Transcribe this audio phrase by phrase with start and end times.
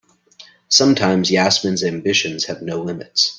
[0.69, 3.29] Sometimes Yasmin's ambitions have no limits.